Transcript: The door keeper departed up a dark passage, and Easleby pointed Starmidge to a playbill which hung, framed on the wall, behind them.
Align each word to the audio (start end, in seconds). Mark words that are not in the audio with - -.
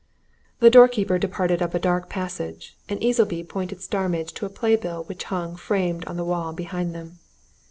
The 0.61 0.71
door 0.71 0.87
keeper 0.87 1.19
departed 1.19 1.61
up 1.61 1.75
a 1.75 1.79
dark 1.79 2.09
passage, 2.09 2.75
and 2.89 2.99
Easleby 3.03 3.43
pointed 3.43 3.83
Starmidge 3.83 4.33
to 4.33 4.47
a 4.47 4.49
playbill 4.49 5.03
which 5.03 5.25
hung, 5.25 5.55
framed 5.55 6.05
on 6.05 6.17
the 6.17 6.25
wall, 6.25 6.53
behind 6.53 6.95
them. 6.95 7.19